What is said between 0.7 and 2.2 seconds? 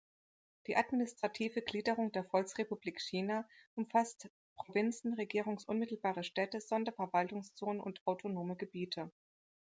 Administrative Gliederung